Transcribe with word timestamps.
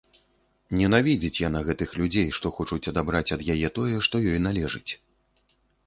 Ненавідзіць 0.79 1.41
яна 1.47 1.59
гэтых 1.67 1.93
людзей, 2.03 2.27
што 2.39 2.53
хочуць 2.57 2.89
адабраць 2.95 3.25
ад 3.39 3.47
яе 3.57 3.73
тое, 3.79 3.95
што 4.09 4.15
ёй 4.29 4.39
належыць. 4.51 4.91